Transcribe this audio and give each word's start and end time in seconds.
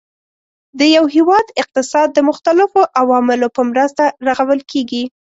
د 0.79 0.81
یو 0.95 1.03
هیواد 1.15 1.45
اقتصاد 1.61 2.07
د 2.13 2.19
مختلفو 2.29 2.81
عواملو 3.01 3.47
په 3.55 3.61
مرسته 3.69 4.03
رغول 4.27 4.59
کیږي. 4.71 5.03